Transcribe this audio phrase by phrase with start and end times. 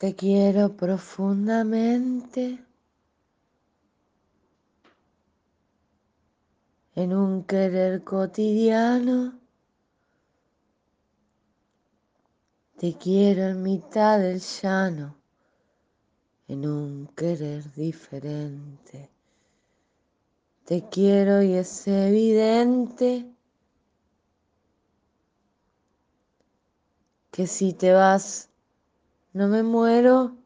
[0.00, 2.58] Te quiero profundamente
[6.94, 9.38] en un querer cotidiano.
[12.78, 15.18] Te quiero en mitad del llano,
[16.48, 19.10] en un querer diferente.
[20.64, 23.30] Te quiero y es evidente
[27.30, 28.49] que si te vas
[29.32, 30.36] no me muero,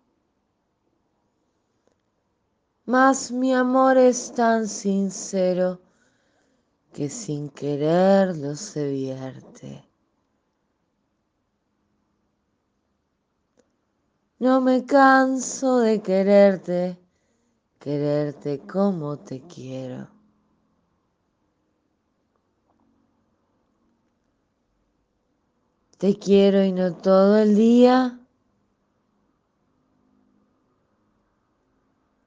[2.86, 5.80] mas mi amor es tan sincero
[6.92, 9.88] que sin quererlo se vierte.
[14.38, 16.98] No me canso de quererte,
[17.78, 20.08] quererte como te quiero.
[25.96, 28.20] Te quiero y no todo el día.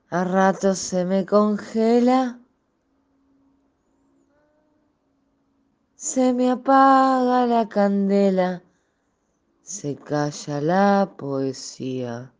[0.09, 2.39] A ratos se me congela.
[5.95, 8.63] Se me apaga la candela.
[9.63, 12.31] Se calla la poesía.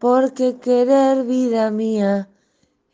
[0.00, 2.28] Porque querer vida mía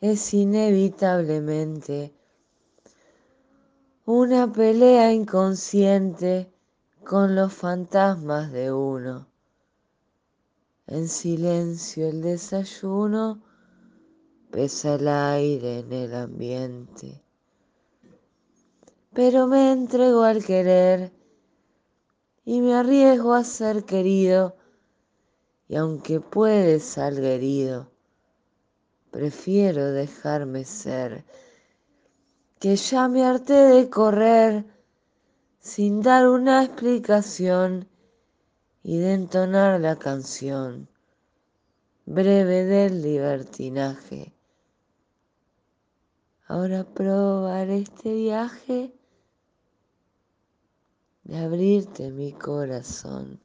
[0.01, 2.13] es inevitablemente
[4.05, 6.51] una pelea inconsciente
[7.03, 9.27] con los fantasmas de uno.
[10.91, 13.43] En silencio el desayuno
[14.49, 17.23] pesa el aire en el ambiente.
[19.13, 21.13] Pero me entrego al querer
[22.43, 24.55] y me arriesgo a ser querido
[25.67, 27.91] y aunque puede salga herido,
[29.11, 31.23] prefiero dejarme ser
[32.57, 34.65] que ya me harté de correr
[35.59, 37.87] sin dar una explicación
[38.89, 40.89] y de entonar la canción
[42.07, 44.33] breve del libertinaje.
[46.47, 48.91] Ahora probar este viaje
[51.23, 53.39] de abrirte mi corazón.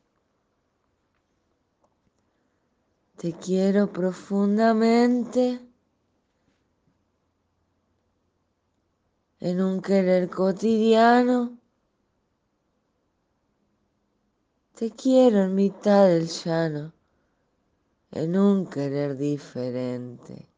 [3.19, 5.61] Te quiero profundamente
[9.41, 11.59] en un querer cotidiano.
[14.77, 16.93] Te quiero en mitad del llano,
[18.11, 20.49] en un querer diferente.